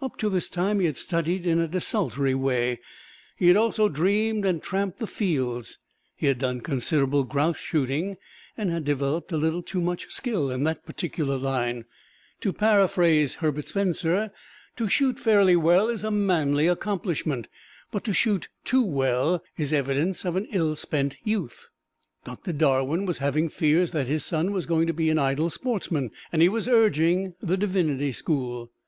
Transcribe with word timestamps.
Up 0.00 0.16
to 0.18 0.30
this 0.30 0.48
time 0.48 0.78
he 0.78 0.86
had 0.86 0.96
studied 0.96 1.44
in 1.44 1.58
a 1.58 1.66
desultory 1.66 2.36
way; 2.36 2.78
he 3.36 3.48
had 3.48 3.56
also 3.56 3.88
dreamed 3.88 4.46
and 4.46 4.62
tramped 4.62 5.00
the 5.00 5.08
fields. 5.08 5.80
He 6.14 6.28
had 6.28 6.38
done 6.38 6.60
considerable 6.60 7.24
grouse 7.24 7.56
shooting 7.56 8.16
and 8.56 8.70
had 8.70 8.84
developed 8.84 9.32
a 9.32 9.36
little 9.36 9.60
too 9.60 9.80
much 9.80 10.08
skill 10.12 10.52
in 10.52 10.62
that 10.62 10.86
particular 10.86 11.36
line. 11.36 11.84
To 12.42 12.52
paraphrase 12.52 13.34
Herbert 13.34 13.66
Spencer, 13.66 14.30
to 14.76 14.86
shoot 14.88 15.18
fairly 15.18 15.56
well 15.56 15.88
is 15.88 16.04
a 16.04 16.12
manly 16.12 16.68
accomplishment, 16.68 17.48
but 17.90 18.04
to 18.04 18.12
shoot 18.12 18.48
too 18.64 18.84
well 18.84 19.42
is 19.56 19.72
evidence 19.72 20.24
of 20.24 20.36
an 20.36 20.46
ill 20.52 20.76
spent 20.76 21.16
youth. 21.24 21.70
Doctor 22.24 22.52
Darwin 22.52 23.04
was 23.04 23.18
having 23.18 23.48
fears 23.48 23.90
that 23.90 24.06
his 24.06 24.24
son 24.24 24.52
was 24.52 24.64
going 24.64 24.86
to 24.86 24.94
be 24.94 25.10
an 25.10 25.18
idle 25.18 25.50
sportsman, 25.50 26.12
and 26.30 26.40
he 26.40 26.48
was 26.48 26.68
urging 26.68 27.34
the 27.42 27.56
divinity 27.56 28.12
school. 28.12 28.70